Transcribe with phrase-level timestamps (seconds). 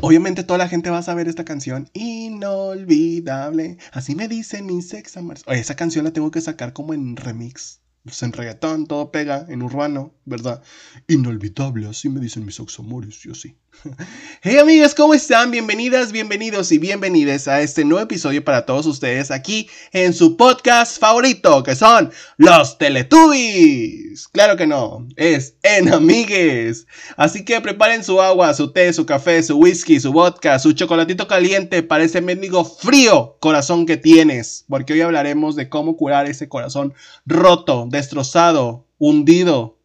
[0.00, 1.90] Obviamente toda la gente va a saber esta canción.
[1.92, 3.78] Inolvidable.
[3.92, 5.42] Así me dicen mis ex amores.
[5.46, 7.80] Oye, esa canción la tengo que sacar como en remix.
[8.04, 10.62] Pues en reggaetón, todo pega, en urbano, ¿verdad?
[11.08, 13.56] Inolvidable, así me dicen mis amores, yo sí.
[14.42, 15.50] Hey amigas, ¿cómo están?
[15.50, 20.98] Bienvenidas, bienvenidos y bienvenidas a este nuevo episodio para todos ustedes aquí en su podcast
[20.98, 24.28] favorito, que son los Teletubbies.
[24.28, 26.86] Claro que no, es en amigues.
[27.16, 31.28] Así que preparen su agua, su té, su café, su whisky, su vodka, su chocolatito
[31.28, 36.48] caliente para ese mendigo frío corazón que tienes, porque hoy hablaremos de cómo curar ese
[36.48, 36.94] corazón
[37.26, 39.78] roto, destrozado, hundido,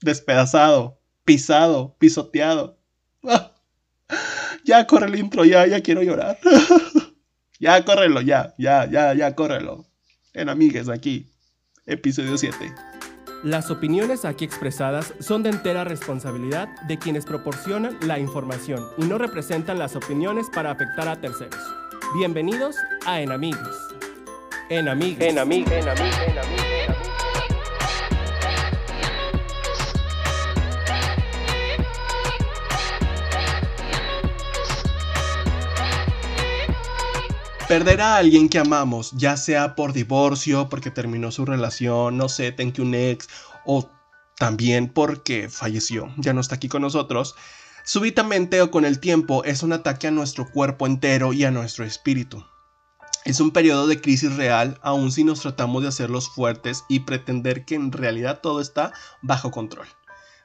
[0.00, 2.75] despedazado, pisado, pisoteado
[4.64, 6.38] ya corre el intro, ya, ya quiero llorar.
[7.60, 9.86] ya córrelo, ya, ya, ya, ya córrelo.
[10.32, 11.32] En Amigues aquí,
[11.86, 12.72] episodio 7.
[13.42, 19.18] Las opiniones aquí expresadas son de entera responsabilidad de quienes proporcionan la información y no
[19.18, 21.60] representan las opiniones para afectar a terceros.
[22.18, 23.60] Bienvenidos a En Amigues.
[24.68, 25.28] En Amigues.
[25.28, 25.72] En Amigues.
[25.72, 26.18] En Amigues.
[26.28, 26.65] En Amigues.
[37.68, 42.52] Perder a alguien que amamos, ya sea por divorcio, porque terminó su relación, no sé,
[42.52, 43.28] tengo un ex,
[43.64, 43.90] o
[44.38, 47.34] también porque falleció, ya no está aquí con nosotros,
[47.84, 51.84] súbitamente o con el tiempo es un ataque a nuestro cuerpo entero y a nuestro
[51.84, 52.44] espíritu.
[53.24, 57.64] Es un periodo de crisis real, aun si nos tratamos de hacerlos fuertes y pretender
[57.64, 58.92] que en realidad todo está
[59.22, 59.88] bajo control.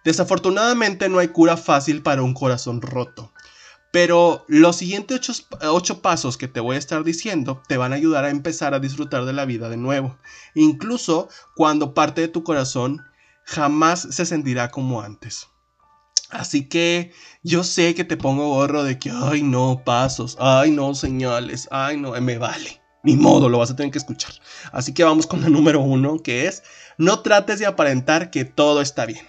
[0.03, 3.31] Desafortunadamente no hay cura fácil para un corazón roto.
[3.91, 8.23] Pero los siguientes ocho, pasos que te voy a estar diciendo te van a ayudar
[8.23, 10.17] a empezar a disfrutar de la vida de nuevo.
[10.55, 13.01] Incluso cuando parte de tu corazón
[13.43, 15.47] jamás se sentirá como antes.
[16.29, 17.11] Así que
[17.43, 21.97] yo sé que te pongo gorro de que, ay no, pasos, ay no, señales, ay
[21.97, 22.81] no, me vale.
[23.03, 24.31] Ni modo, lo vas a tener que escuchar.
[24.71, 26.63] Así que vamos con la número uno, que es,
[26.97, 29.25] no trates de aparentar que todo está bien.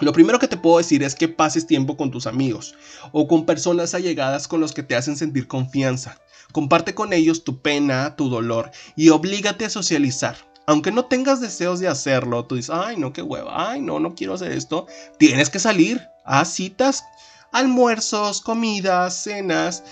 [0.00, 2.74] Lo primero que te puedo decir es que pases tiempo con tus amigos
[3.12, 6.18] o con personas allegadas con los que te hacen sentir confianza.
[6.52, 10.36] Comparte con ellos tu pena, tu dolor y oblígate a socializar.
[10.66, 14.14] Aunque no tengas deseos de hacerlo, tú dices, ay no, qué hueva, ay no, no
[14.14, 14.86] quiero hacer esto.
[15.18, 17.04] Tienes que salir a citas,
[17.52, 19.84] almuerzos, comidas, cenas,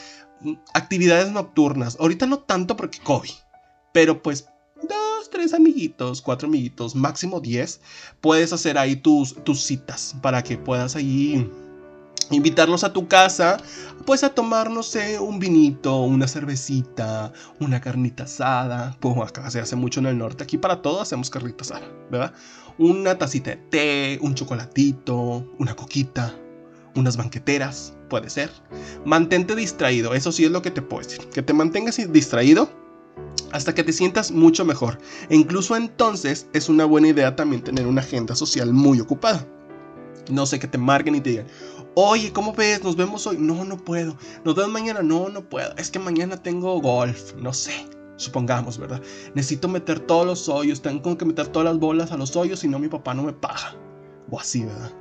[0.72, 1.96] actividades nocturnas.
[2.00, 3.34] Ahorita no tanto porque COVID,
[3.92, 4.46] pero pues
[5.31, 7.81] tres amiguitos, cuatro amiguitos, máximo diez,
[8.21, 11.50] puedes hacer ahí tus, tus citas para que puedas ahí
[12.31, 13.59] invitarlos a tu casa,
[14.05, 18.97] pues a tomar, no sé, un vinito, una cervecita, una carnita asada.
[19.00, 22.33] Pues acá se hace mucho en el norte, aquí para todo hacemos carnita asada, ¿verdad?
[22.78, 26.34] Una tacita de té, un chocolatito, una coquita,
[26.94, 28.50] unas banqueteras, puede ser.
[29.05, 31.27] Mantente distraído, eso sí es lo que te puedo decir.
[31.31, 32.71] Que te mantengas distraído
[33.53, 34.98] hasta que te sientas mucho mejor.
[35.28, 39.47] E incluso entonces es una buena idea también tener una agenda social muy ocupada.
[40.31, 41.47] No sé, que te marquen y te digan,
[41.94, 42.82] oye, ¿cómo ves?
[42.84, 43.38] Nos vemos hoy.
[43.38, 44.16] No, no puedo.
[44.44, 45.03] Nos vemos mañana.
[45.03, 45.75] No, no puedo.
[45.76, 47.34] Es que mañana tengo golf.
[47.37, 47.72] No sé.
[48.16, 49.00] Supongamos, ¿verdad?
[49.34, 50.82] Necesito meter todos los hoyos.
[50.82, 53.32] Tengo que meter todas las bolas a los hoyos, si no mi papá no me
[53.32, 53.76] paga.
[54.31, 54.92] O así, ¿verdad?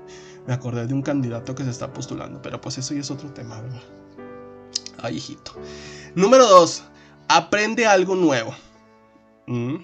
[0.46, 3.30] Me acordé de un candidato que se está postulando, pero pues eso ya es otro
[3.34, 3.81] tema, ¿verdad?
[5.00, 5.52] Ay, hijito.
[6.16, 6.84] Número dos,
[7.30, 8.56] Aprende algo nuevo.
[9.48, 9.76] Mm,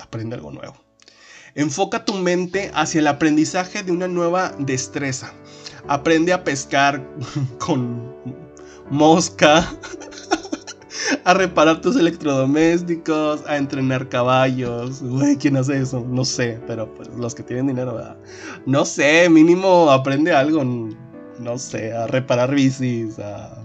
[0.00, 0.74] aprende algo nuevo.
[1.54, 5.34] Enfoca tu mente hacia el aprendizaje de una nueva destreza.
[5.86, 7.06] Aprende a pescar
[7.58, 8.14] con
[8.90, 9.70] mosca,
[11.24, 15.02] a reparar tus electrodomésticos, a entrenar caballos.
[15.40, 16.02] ¿quién hace eso?
[16.08, 18.16] No sé, pero pues los que tienen dinero, ¿verdad?
[18.64, 20.64] No sé, mínimo aprende algo.
[21.38, 23.58] No sé, a reparar bicis, a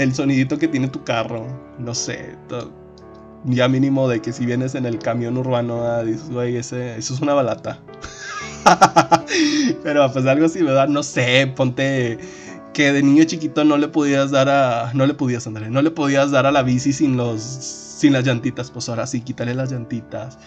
[0.00, 1.46] el sonidito que tiene tu carro,
[1.78, 2.34] no sé,
[3.44, 7.14] ya mínimo de que si vienes en el camión urbano, ah, dices, güey, ese, eso
[7.14, 7.78] es una balata.
[9.82, 10.88] Pero pues algo así, ¿verdad?
[10.88, 12.18] No sé, ponte
[12.72, 14.90] que de niño chiquito no le podías dar a.
[14.94, 17.42] No le podías, andar, no le podías dar a la bici sin los.
[17.42, 18.70] sin las llantitas.
[18.70, 20.38] Pues ahora sí, quítale las llantitas.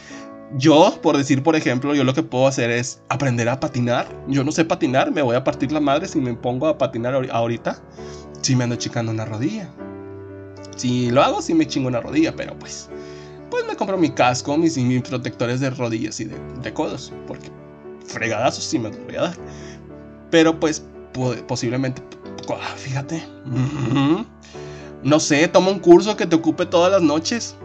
[0.56, 4.08] Yo, por decir, por ejemplo, yo lo que puedo hacer es aprender a patinar.
[4.28, 7.16] Yo no sé patinar, me voy a partir la madre si me pongo a patinar
[7.32, 7.82] ahorita
[8.44, 9.70] si me ando chicando una rodilla.
[10.76, 12.90] Si lo hago, sí me chingo una rodilla, pero pues,
[13.50, 17.50] pues me compro mi casco, mis, mis protectores de rodillas y de, codos, porque
[18.06, 19.38] fregadazos sí me los voy a dar.
[20.30, 20.84] Pero pues,
[21.48, 22.02] posiblemente,
[22.50, 23.24] ah, fíjate,
[25.04, 27.56] no sé, toma un curso que te ocupe todas las noches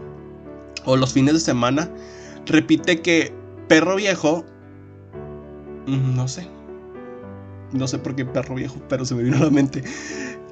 [0.85, 1.89] o los fines de semana.
[2.45, 3.33] Repite que
[3.67, 4.45] perro viejo,
[5.87, 6.47] no sé,
[7.73, 9.83] no sé por qué perro viejo, pero se me vino a la mente.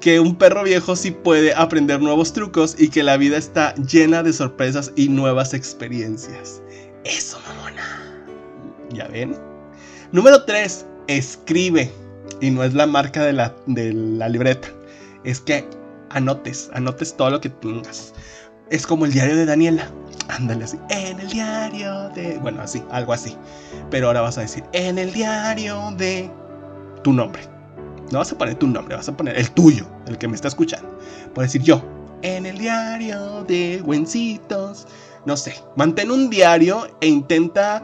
[0.00, 4.22] Que un perro viejo sí puede aprender nuevos trucos y que la vida está llena
[4.22, 6.62] de sorpresas y nuevas experiencias.
[7.04, 8.26] Eso, mamona.
[8.90, 9.36] ¿Ya ven?
[10.12, 10.86] Número 3.
[11.08, 11.90] Escribe.
[12.40, 14.68] Y no es la marca de la, de la libreta.
[15.24, 15.68] Es que
[16.10, 18.14] anotes, anotes todo lo que tengas.
[18.70, 19.90] Es como el diario de Daniela.
[20.28, 20.78] Ándale así.
[20.90, 22.38] En el diario de.
[22.38, 23.36] Bueno, así, algo así.
[23.90, 26.30] Pero ahora vas a decir, en el diario de
[27.02, 27.42] tu nombre.
[28.10, 30.48] No vas a poner tu nombre, vas a poner el tuyo, el que me está
[30.48, 30.98] escuchando.
[31.34, 31.82] Puedes decir yo,
[32.22, 34.86] en el diario de Buencitos.
[35.26, 37.82] No sé, mantén un diario e intenta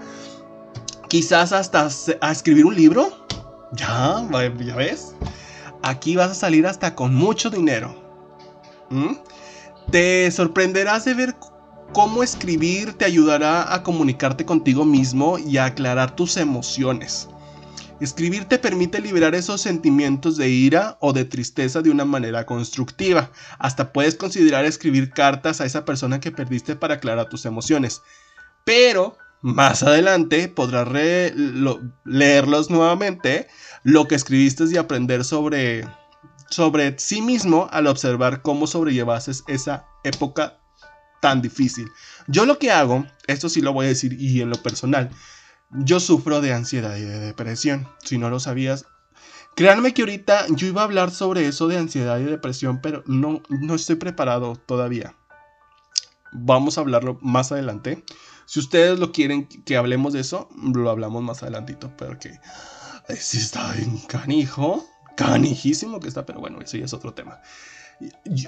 [1.09, 1.89] quizás hasta
[2.21, 3.27] a escribir un libro.
[3.73, 5.15] Ya, ya ves.
[5.83, 7.95] Aquí vas a salir hasta con mucho dinero.
[8.89, 9.17] ¿Mm?
[9.91, 11.37] Te sorprenderás de ver
[11.93, 17.29] cómo escribir te ayudará a comunicarte contigo mismo y a aclarar tus emociones.
[18.01, 23.31] Escribir te permite liberar esos sentimientos de ira o de tristeza de una manera constructiva.
[23.59, 28.03] Hasta puedes considerar escribir cartas a esa persona que perdiste para aclarar tus emociones.
[28.65, 30.89] Pero más adelante podrás
[32.05, 33.47] leerlos nuevamente,
[33.83, 35.87] lo que escribiste y aprender sobre,
[36.51, 40.59] sobre sí mismo al observar cómo sobrellevases esa época
[41.21, 41.87] tan difícil.
[42.27, 45.11] Yo lo que hago, esto sí lo voy a decir y en lo personal,
[45.75, 47.89] yo sufro de ansiedad y de depresión.
[48.03, 48.87] Si no lo sabías,
[49.57, 53.43] créanme que ahorita yo iba a hablar sobre eso de ansiedad y depresión, pero no,
[53.49, 55.17] no estoy preparado todavía.
[56.33, 58.05] Vamos a hablarlo más adelante.
[58.47, 62.39] Si ustedes lo quieren que hablemos de eso, lo hablamos más adelantito, pero que
[63.17, 64.87] si está en canijo,
[65.17, 67.41] canijísimo que está, pero bueno, eso ya es otro tema.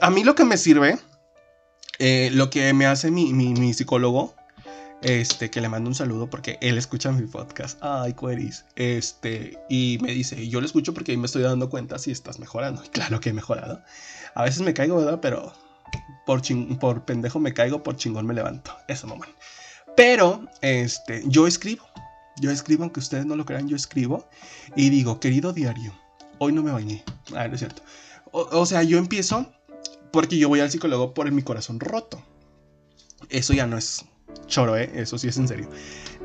[0.01, 0.99] A mí lo que me sirve,
[1.99, 4.35] eh, lo que me hace mi, mi psicólogo,
[5.03, 7.79] este, que le mando un saludo porque él escucha mi podcast.
[7.83, 8.65] Ay, Queris.
[8.77, 12.39] Este, y me dice, yo lo escucho porque ahí me estoy dando cuenta si estás
[12.39, 12.83] mejorando.
[12.93, 13.83] claro que he mejorado.
[14.35, 15.21] A veces me caigo, ¿verdad?
[15.21, 15.53] Pero
[16.25, 16.43] por,
[16.79, 18.77] por pendejo me caigo, por chingón me levanto.
[18.89, 19.27] Eso, mamá.
[19.97, 21.85] Pero, este, yo escribo.
[22.39, 24.29] Yo escribo, aunque ustedes no lo crean, yo escribo.
[24.75, 25.93] Y digo, querido diario,
[26.39, 27.03] hoy no me bañé.
[27.35, 27.83] Ah, no es cierto.
[28.33, 29.51] o sea, yo empiezo
[30.11, 32.23] porque yo voy al psicólogo por mi corazón roto.
[33.29, 34.05] Eso ya no es
[34.47, 34.91] choro, ¿eh?
[34.95, 35.69] Eso sí es en serio.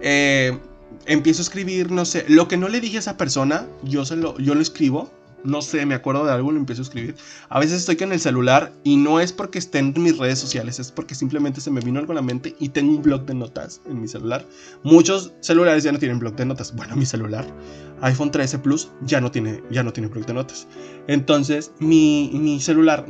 [0.02, 0.58] Eh,
[1.06, 4.16] empiezo a escribir, no sé, lo que no le dije a esa persona, yo, se
[4.16, 5.12] lo, yo lo escribo.
[5.44, 7.16] No sé, me acuerdo de algo, lo empiezo a escribir.
[7.50, 10.78] A veces estoy con el celular y no es porque esté en mis redes sociales,
[10.78, 13.34] es porque simplemente se me vino algo a la mente y tengo un blog de
[13.34, 14.46] notas en mi celular.
[14.84, 16.76] Muchos celulares ya no tienen blog de notas.
[16.76, 17.44] Bueno, mi celular,
[18.02, 20.68] iPhone 13 Plus, ya no tiene, ya no tiene blog de notas.
[21.08, 23.08] Entonces, mi, mi celular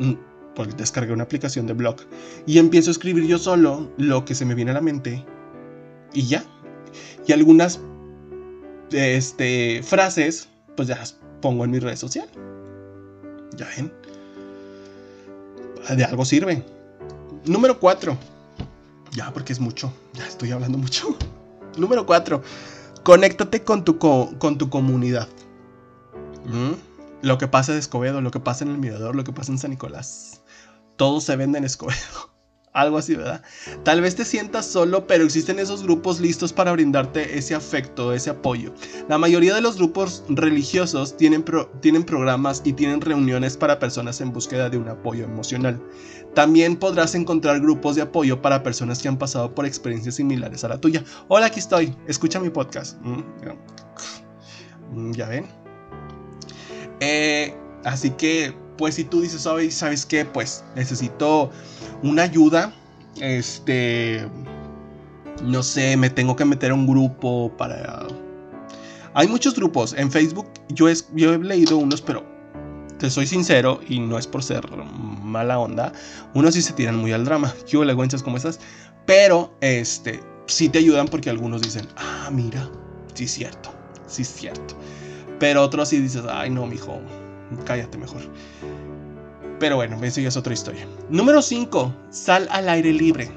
[0.55, 1.97] pues descargué una aplicación de blog
[2.45, 5.25] y empiezo a escribir yo solo lo que se me viene a la mente
[6.13, 6.43] y ya.
[7.25, 7.79] Y algunas
[8.91, 12.29] este, frases, pues ya las pongo en mi red social.
[13.55, 13.91] Ya ven.
[15.95, 16.63] De algo sirve.
[17.45, 18.17] Número 4.
[19.11, 19.91] Ya, porque es mucho.
[20.13, 21.17] Ya estoy hablando mucho.
[21.77, 22.41] Número 4.
[23.03, 25.27] Conéctate con tu, con tu comunidad.
[26.45, 26.73] ¿Mm?
[27.21, 29.57] Lo que pasa en Escobedo, lo que pasa en el Mirador, lo que pasa en
[29.57, 30.40] San Nicolás
[30.95, 32.31] todo se vende en Escobedo.
[32.73, 33.41] Algo así, ¿verdad?
[33.83, 38.29] Tal vez te sientas solo, pero existen esos grupos listos para brindarte ese afecto, ese
[38.29, 38.73] apoyo.
[39.09, 41.43] La mayoría de los grupos religiosos tienen,
[41.81, 45.81] tienen programas y tienen reuniones para personas en búsqueda de un apoyo emocional.
[46.33, 50.69] También podrás encontrar grupos de apoyo para personas que han pasado por experiencias similares a
[50.69, 51.03] la tuya.
[51.27, 51.93] Hola, aquí estoy.
[52.07, 52.97] Escucha mi podcast.
[53.01, 53.23] Mm,
[54.93, 55.45] mm, ya ven.
[57.01, 60.25] Eh, así que pues si tú dices, ¿sabes, ¿sabes qué?
[60.25, 61.51] Pues necesito
[62.01, 62.73] una ayuda,
[63.21, 64.27] este,
[65.43, 68.07] no sé, me tengo que meter a un grupo para...
[69.13, 72.25] Hay muchos grupos, en Facebook yo he, leído unos, pero
[72.97, 74.67] te soy sincero y no es por ser
[75.21, 75.93] mala onda,
[76.33, 77.53] unos sí se tiran muy al drama.
[77.67, 78.59] Yo le cuentas cómo estás,
[79.05, 82.67] pero este sí te ayudan porque algunos dicen, ah, mira,
[83.13, 83.71] sí es cierto,
[84.07, 84.75] sí es cierto.
[85.37, 86.99] Pero otros sí dices, ay, no, mijo,
[87.65, 88.21] cállate mejor.
[89.59, 90.87] Pero bueno, eso ya es otra historia.
[91.09, 91.93] Número 5.
[92.09, 93.29] Sal al aire libre.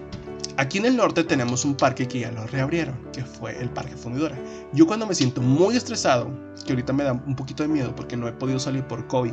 [0.56, 3.96] Aquí en el norte tenemos un parque que ya lo reabrieron, que fue el Parque
[3.96, 4.38] Fundidora.
[4.72, 6.30] Yo cuando me siento muy estresado,
[6.64, 9.32] que ahorita me da un poquito de miedo porque no he podido salir por COVID,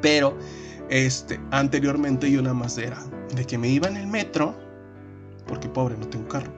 [0.00, 0.34] pero
[0.88, 2.98] este, anteriormente yo nada más era
[3.34, 4.54] de que me iba en el metro,
[5.46, 6.52] porque pobre, no tengo carro,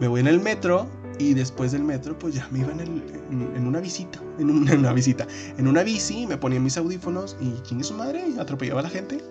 [0.00, 3.80] me voy en el metro y después del metro, pues ya me iba en, una
[3.80, 7.94] visita, en una, visita, en una bici, me ponía mis audífonos y ¿quién es su
[7.94, 8.22] madre?
[8.38, 9.22] Atropellaba a la gente,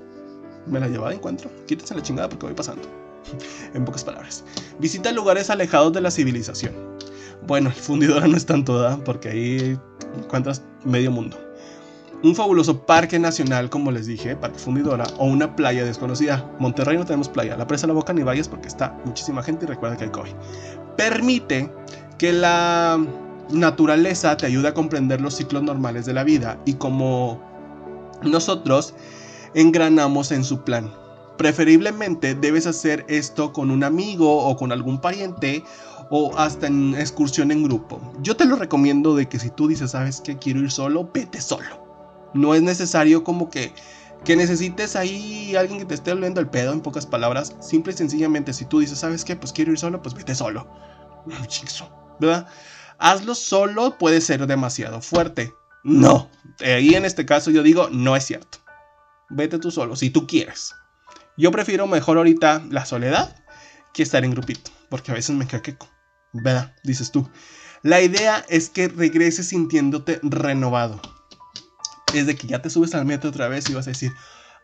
[0.67, 3.03] me la llevaba de encuentro, quítense la chingada porque voy pasando.
[3.73, 4.43] en pocas palabras.
[4.79, 6.73] Visita lugares alejados de la civilización.
[7.47, 9.79] Bueno, el fundidora no es tan toda, porque ahí
[10.17, 11.37] encuentras medio mundo.
[12.23, 16.49] Un fabuloso parque nacional, como les dije, parque fundidora, o una playa desconocida.
[16.57, 19.67] Monterrey no tenemos playa, la presa la boca ni vayas porque está muchísima gente y
[19.67, 20.31] recuerda que hay COVID.
[20.95, 21.69] Permite
[22.17, 22.97] que la
[23.49, 27.41] naturaleza te ayude a comprender los ciclos normales de la vida y como
[28.21, 28.93] nosotros
[29.53, 30.93] engranamos en su plan.
[31.37, 35.65] Preferiblemente debes hacer esto con un amigo o con algún pariente
[36.09, 37.99] o hasta en excursión en grupo.
[38.21, 41.41] Yo te lo recomiendo de que si tú dices, sabes que quiero ir solo, vete
[41.41, 41.82] solo.
[42.33, 43.73] No es necesario como que,
[44.25, 47.55] que necesites ahí alguien que te esté oliendo el pedo, en pocas palabras.
[47.61, 50.67] Simple y sencillamente, si tú dices, sabes qué, pues quiero ir solo, pues vete solo.
[52.19, 52.47] ¿Verdad?
[52.99, 55.53] Hazlo solo puede ser demasiado fuerte.
[55.83, 56.29] No.
[56.63, 58.59] Ahí en este caso yo digo, no es cierto.
[59.29, 60.73] Vete tú solo, si tú quieres.
[61.37, 63.35] Yo prefiero mejor ahorita la soledad
[63.93, 65.87] que estar en grupito, porque a veces me queco.
[66.33, 66.73] ¿verdad?
[66.83, 67.29] Dices tú.
[67.83, 70.99] La idea es que regreses sintiéndote renovado.
[72.13, 74.11] Es de que ya te subes al metro otra vez y vas a decir,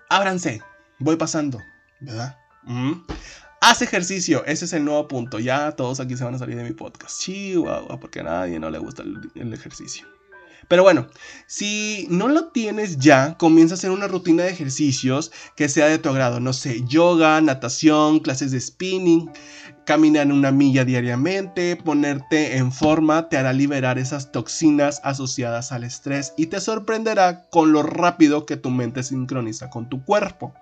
[0.10, 0.62] ábranse,
[1.00, 1.60] voy pasando,
[2.00, 2.38] ¿verdad?
[3.62, 5.39] Haz ejercicio, ese es el nuevo punto.
[5.39, 7.20] Ya todos aquí se van a salir de mi podcast.
[7.22, 10.08] Chihuahua, porque a nadie no le gusta el ejercicio.
[10.69, 11.07] Pero bueno,
[11.47, 15.97] si no lo tienes ya, comienza a hacer una rutina de ejercicios que sea de
[15.97, 16.39] tu agrado.
[16.39, 19.31] No sé, yoga, natación, clases de spinning,
[19.83, 26.35] caminar una milla diariamente, ponerte en forma, te hará liberar esas toxinas asociadas al estrés
[26.38, 30.53] y te sorprenderá con lo rápido que tu mente sincroniza con tu cuerpo.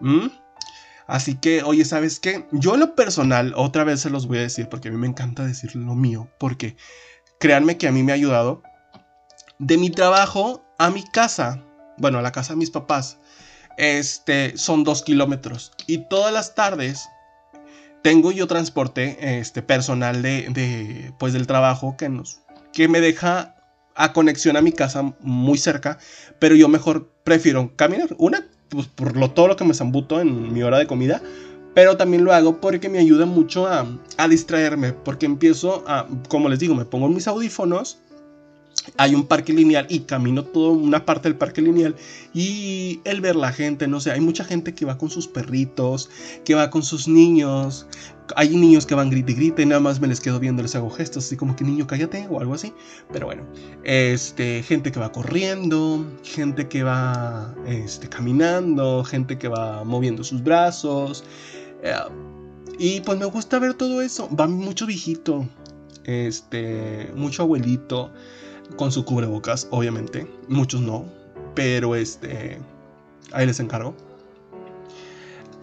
[0.00, 0.28] ¿Mm?
[1.06, 2.46] Así que, oye, ¿sabes qué?
[2.52, 5.44] Yo lo personal, otra vez se los voy a decir porque a mí me encanta
[5.44, 6.74] decir lo mío, porque
[7.38, 8.62] créanme que a mí me ha ayudado
[9.62, 11.62] de mi trabajo a mi casa,
[11.96, 13.18] bueno, a la casa de mis papás,
[13.78, 15.70] este, son dos kilómetros.
[15.86, 17.08] Y todas las tardes
[18.02, 22.40] tengo yo transporte este, personal de, pues, del trabajo que, nos,
[22.72, 23.54] que me deja
[23.94, 25.98] a conexión a mi casa muy cerca,
[26.40, 28.08] pero yo mejor prefiero caminar.
[28.18, 31.22] Una, pues por lo, todo lo que me zambuto en mi hora de comida,
[31.72, 36.48] pero también lo hago porque me ayuda mucho a, a distraerme, porque empiezo a, como
[36.48, 38.02] les digo, me pongo mis audífonos
[38.96, 41.94] hay un parque lineal y camino toda una parte del parque lineal
[42.34, 46.10] y el ver la gente, no sé, hay mucha gente que va con sus perritos,
[46.44, 47.86] que va con sus niños,
[48.36, 51.26] hay niños que van grite y nada más me les quedo viendo, les hago gestos
[51.26, 52.72] así como que niño cállate o algo así,
[53.12, 53.44] pero bueno,
[53.84, 60.42] este, gente que va corriendo, gente que va este, caminando, gente que va moviendo sus
[60.42, 61.24] brazos
[61.82, 61.94] eh,
[62.78, 65.48] y pues me gusta ver todo eso, va mucho viejito,
[66.04, 68.12] este, mucho abuelito
[68.76, 70.26] con su cubrebocas, obviamente.
[70.48, 71.04] Muchos no,
[71.54, 72.58] pero este,
[73.32, 73.94] ahí les encargo.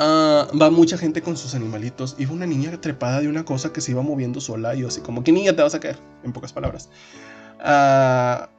[0.02, 2.16] Ah, va mucha gente con sus animalitos.
[2.18, 4.74] Iba una niña trepada de una cosa que se iba moviendo sola.
[4.74, 5.98] Y yo así como, ¿qué niña te vas a caer?
[6.24, 6.90] En pocas palabras.
[7.60, 8.50] Ah,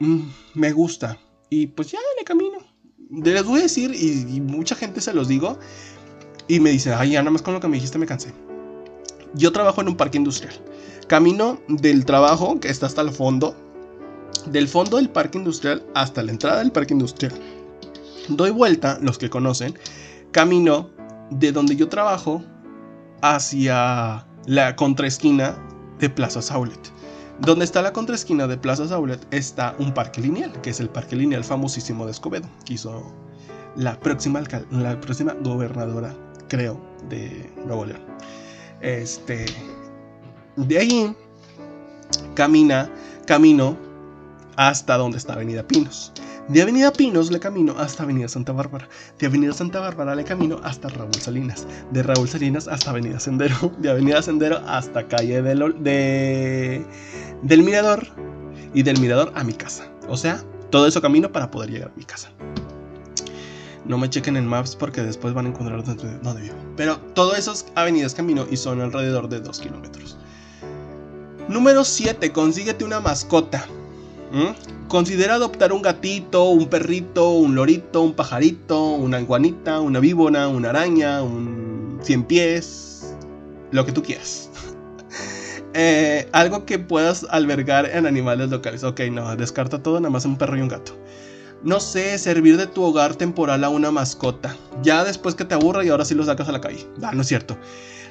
[0.00, 0.22] mm,
[0.54, 1.16] me gusta.
[1.48, 2.58] Y pues ya le camino.
[3.10, 5.58] Les voy a decir, y, y, mucha gente se los digo.
[6.48, 8.32] Y me dice, ay, ya nada más con lo que me dijiste me cansé.
[9.34, 10.54] Yo trabajo en un parque industrial.
[11.06, 13.54] Camino del trabajo, que está hasta el fondo,
[14.46, 17.32] del fondo del parque industrial hasta la entrada del parque industrial.
[18.28, 19.78] Doy vuelta, los que conocen,
[20.30, 20.90] camino
[21.30, 22.42] de donde yo trabajo
[23.22, 25.56] hacia la contraesquina
[25.98, 26.92] de Plaza Saulet.
[27.40, 31.16] Donde está la contraesquina de Plaza Saulet está un parque lineal, que es el parque
[31.16, 33.12] lineal famosísimo de Escobedo, que hizo
[33.76, 36.14] la próxima, la próxima gobernadora,
[36.48, 38.02] creo, de Nuevo León.
[38.80, 39.46] Este,
[40.56, 41.16] de ahí
[42.34, 42.90] camina,
[43.26, 43.76] camino
[44.56, 46.12] hasta donde está Avenida Pinos.
[46.48, 48.88] De Avenida Pinos le camino hasta Avenida Santa Bárbara.
[49.18, 51.66] De Avenida Santa Bárbara le camino hasta Raúl Salinas.
[51.92, 53.72] De Raúl Salinas hasta Avenida Sendero.
[53.78, 56.84] De Avenida Sendero hasta calle del, de,
[57.42, 58.06] del Mirador.
[58.74, 59.86] Y del Mirador a mi casa.
[60.08, 62.30] O sea, todo eso camino para poder llegar a mi casa.
[63.84, 66.54] No me chequen en Maps porque después van a encontrar donde vivo.
[66.76, 70.16] Pero todo esos avenidas camino y son alrededor de 2 kilómetros.
[71.48, 72.32] Número 7.
[72.32, 73.66] Consíguete una mascota.
[74.32, 74.88] ¿Mm?
[74.88, 80.70] Considera adoptar un gatito, un perrito, un lorito, un pajarito, una iguanita, una víbora, una
[80.70, 83.14] araña, un cien pies,
[83.70, 84.48] lo que tú quieras.
[85.74, 88.84] Eh, algo que puedas albergar en animales locales.
[88.84, 90.92] Ok, no, descarta todo, nada más un perro y un gato.
[91.62, 94.54] No sé, servir de tu hogar temporal a una mascota.
[94.82, 96.86] Ya después que te aburra y ahora sí lo sacas a la calle.
[97.02, 97.56] Ah, no es cierto.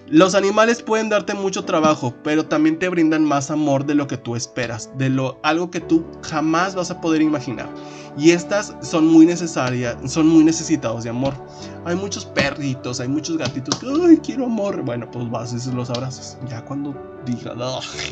[0.07, 4.17] Los animales pueden darte mucho trabajo, pero también te brindan más amor de lo que
[4.17, 7.69] tú esperas, de lo algo que tú jamás vas a poder imaginar.
[8.17, 11.33] Y estas son muy necesarias, son muy necesitados de amor.
[11.85, 14.81] Hay muchos perritos, hay muchos gatitos que, ay, quiero amor.
[14.81, 16.37] Bueno, pues vas y los abrazas.
[16.49, 16.93] Ya cuando
[17.25, 17.57] digan,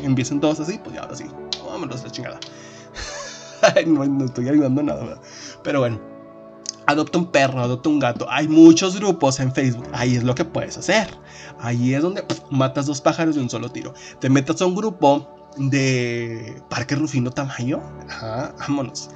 [0.02, 1.24] empiecen todos así, pues ya ahora sí,
[1.66, 2.40] vámonos la chingada.
[3.86, 5.20] no, estoy ayudando nada,
[5.62, 6.00] Pero bueno,
[6.90, 8.26] adopta un perro, adopta un gato.
[8.30, 9.88] Hay muchos grupos en Facebook.
[9.92, 11.08] Ahí es lo que puedes hacer.
[11.58, 13.94] Ahí es donde matas dos pájaros de un solo tiro.
[14.20, 17.82] Te metas a un grupo de Parque Rufino Tamaño.
[18.08, 19.10] Ajá, vámonos.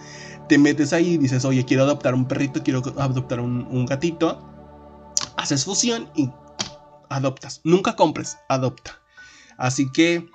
[0.48, 4.42] Te metes ahí y dices, oye, quiero adoptar un perrito, quiero adoptar un, un gatito.
[5.36, 6.30] Haces fusión y
[7.08, 7.60] adoptas.
[7.64, 9.00] Nunca compres, adopta.
[9.56, 10.28] Así que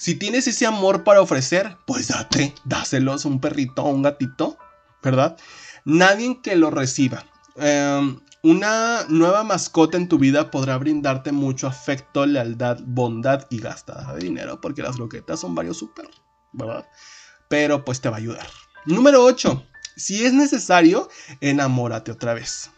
[0.00, 4.56] si tienes ese amor para ofrecer, pues date, dáselos un perrito o un gatito,
[5.02, 5.36] ¿verdad?
[5.84, 7.24] Nadie que lo reciba.
[7.56, 14.14] Em, una nueva mascota en tu vida podrá brindarte mucho afecto, lealtad, bondad y gastada
[14.14, 16.08] de dinero, porque las loquetas son varios súper,
[16.52, 16.86] ¿verdad?
[17.48, 18.46] Pero pues te va a ayudar.
[18.86, 19.66] Número 8.
[19.96, 21.08] Si es necesario,
[21.40, 22.70] enamórate otra vez.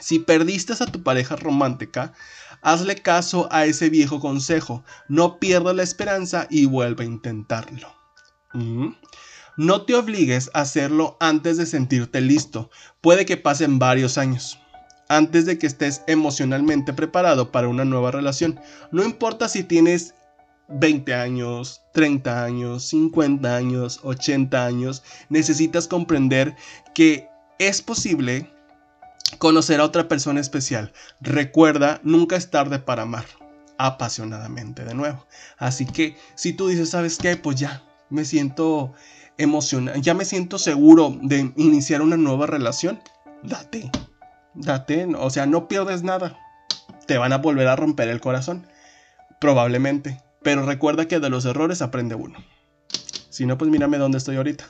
[0.00, 2.14] Si perdiste a tu pareja romántica,
[2.62, 4.84] Hazle caso a ese viejo consejo.
[5.08, 7.88] No pierdas la esperanza y vuelve a intentarlo.
[9.56, 12.70] No te obligues a hacerlo antes de sentirte listo.
[13.00, 14.58] Puede que pasen varios años.
[15.08, 18.60] Antes de que estés emocionalmente preparado para una nueva relación.
[18.92, 20.14] No importa si tienes
[20.68, 25.02] 20 años, 30 años, 50 años, 80 años.
[25.28, 26.54] Necesitas comprender
[26.94, 27.28] que
[27.58, 28.50] es posible
[29.38, 30.92] conocer a otra persona especial.
[31.20, 33.24] Recuerda, nunca es tarde para amar
[33.78, 35.26] apasionadamente de nuevo.
[35.56, 37.36] Así que si tú dices, ¿sabes qué?
[37.36, 38.92] Pues ya, me siento
[40.00, 43.00] ya me siento seguro de iniciar una nueva relación.
[43.42, 43.90] Date,
[44.54, 46.38] date, o sea, no pierdes nada.
[47.06, 48.66] Te van a volver a romper el corazón,
[49.40, 50.20] probablemente.
[50.42, 52.38] Pero recuerda que de los errores aprende uno.
[53.28, 54.64] Si no, pues mírame dónde estoy ahorita.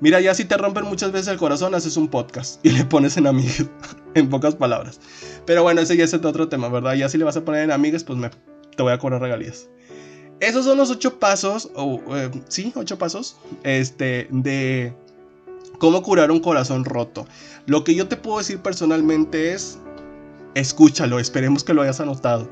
[0.00, 3.16] Mira, ya si te rompen muchas veces el corazón, haces un podcast y le pones
[3.16, 3.66] en amigos,
[4.14, 5.00] en pocas palabras.
[5.46, 6.94] Pero bueno, ese ya es otro tema, ¿verdad?
[6.94, 8.30] Ya si le vas a poner en amigas, pues me,
[8.76, 9.68] te voy a cobrar regalías.
[10.40, 14.92] Esos son los ocho pasos, o eh, sí, ocho pasos, este, de
[15.78, 17.26] cómo curar un corazón roto.
[17.66, 19.78] Lo que yo te puedo decir personalmente es,
[20.54, 22.48] escúchalo, esperemos que lo hayas anotado.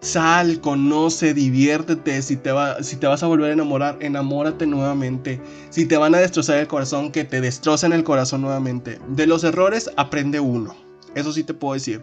[0.00, 2.22] Sal, conoce, diviértete.
[2.22, 5.40] Si te, va, si te vas a volver a enamorar, enamórate nuevamente.
[5.68, 8.98] Si te van a destrozar el corazón, que te destrocen el corazón nuevamente.
[9.08, 10.74] De los errores, aprende uno.
[11.14, 12.02] Eso sí te puedo decir.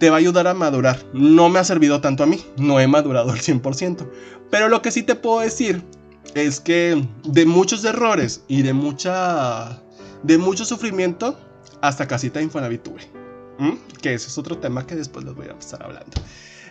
[0.00, 0.98] Te va a ayudar a madurar.
[1.12, 2.44] No me ha servido tanto a mí.
[2.56, 4.10] No he madurado al 100%.
[4.50, 5.84] Pero lo que sí te puedo decir
[6.34, 9.82] es que de muchos errores y de mucha.
[10.22, 11.38] de mucho sufrimiento,
[11.80, 12.88] hasta casita de Infonavit
[14.00, 16.10] Que ese es otro tema que después les voy a estar hablando.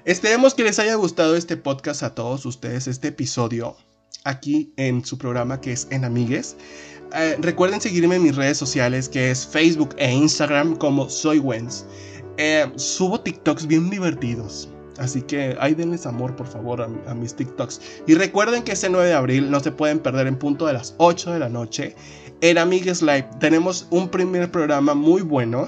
[0.06, 3.78] Esperemos que les haya gustado este podcast a todos ustedes, este episodio
[4.24, 6.56] aquí en su programa que es En Amigues.
[7.14, 11.86] Eh, recuerden seguirme en mis redes sociales que es Facebook e Instagram como Soy Wens.
[12.42, 14.70] Eh, subo TikToks bien divertidos.
[14.98, 17.82] Así que ahí denles amor, por favor, a, a, mis TikToks.
[18.08, 20.96] Y recuerden que este 9 de abril no se pueden perder en punto de las
[21.00, 21.98] 8 de la noche.
[22.40, 25.68] En Amigues Live tenemos un primer programa muy bueno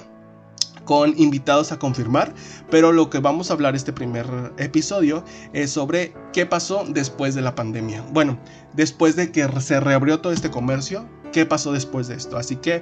[0.86, 2.34] con invitados a confirmar,
[2.70, 4.26] pero lo que vamos a hablar este primer
[4.58, 8.02] episodio es sobre qué pasó después de la pandemia.
[8.14, 8.40] Bueno,
[8.74, 12.38] después de que se reabrió todo este comercio, qué pasó después de esto.
[12.38, 12.82] Así que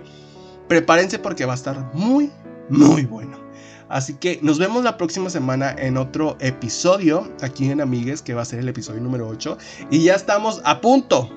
[0.68, 2.32] prepárense porque va a estar muy,
[2.70, 3.49] muy bueno.
[3.90, 8.44] Así que nos vemos la próxima semana en otro episodio aquí en Amigues, que va
[8.44, 9.58] a ser el episodio número 8.
[9.90, 11.30] Y ya estamos a punto,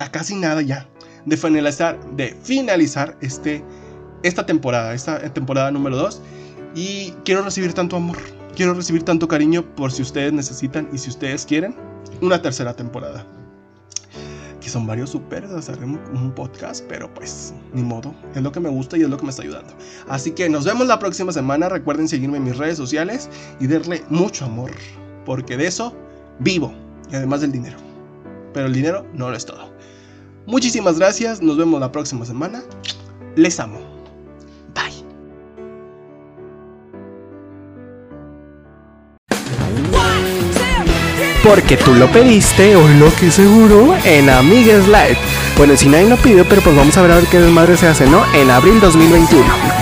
[0.00, 0.88] a casi nada ya,
[1.24, 3.64] de finalizar, de finalizar este
[4.22, 6.20] esta temporada, esta temporada número 2.
[6.74, 8.18] Y quiero recibir tanto amor,
[8.56, 11.74] quiero recibir tanto cariño por si ustedes necesitan y si ustedes quieren
[12.20, 13.26] una tercera temporada.
[14.72, 18.96] Son varios super hacer un podcast, pero pues ni modo, es lo que me gusta
[18.96, 19.74] y es lo que me está ayudando.
[20.08, 21.68] Así que nos vemos la próxima semana.
[21.68, 23.28] Recuerden seguirme en mis redes sociales
[23.60, 24.70] y darle mucho amor,
[25.26, 25.94] porque de eso
[26.38, 26.72] vivo,
[27.10, 27.76] y además del dinero.
[28.54, 29.70] Pero el dinero no lo es todo.
[30.46, 32.62] Muchísimas gracias, nos vemos la próxima semana.
[33.36, 33.91] Les amo.
[41.42, 45.18] Porque tú lo pediste, o lo que seguro, en Amigues Live.
[45.56, 47.88] Bueno, si nadie lo pidió, pero pues vamos a ver a ver qué desmadre se
[47.88, 48.24] hace, ¿no?
[48.34, 49.81] En abril 2021.